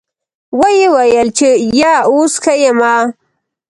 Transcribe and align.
ويې 0.59 0.87
ويل 0.95 1.27
چې 1.37 1.49
يه 1.79 1.93
اوس 2.09 2.33
ښه 2.43 2.53
يمه. 2.63 2.95